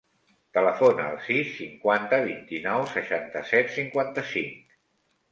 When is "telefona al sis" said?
0.57-1.51